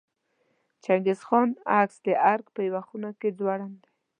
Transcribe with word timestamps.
د 0.73 0.73
چنګیز 0.83 1.19
خان 1.27 1.49
عکس 1.79 1.95
د 2.05 2.07
ارګ 2.31 2.45
په 2.55 2.61
یوه 2.67 2.81
خونه 2.87 3.09
کې 3.19 3.29
ځوړند 3.37 3.75
دی. 3.83 3.89